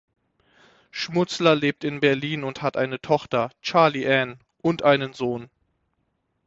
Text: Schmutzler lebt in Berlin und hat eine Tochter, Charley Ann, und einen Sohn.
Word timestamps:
Schmutzler 0.89 1.53
lebt 1.53 1.83
in 1.83 1.99
Berlin 1.99 2.43
und 2.43 2.63
hat 2.63 2.75
eine 2.75 2.99
Tochter, 3.01 3.51
Charley 3.61 4.11
Ann, 4.11 4.39
und 4.63 4.81
einen 4.81 5.13
Sohn. 5.13 5.47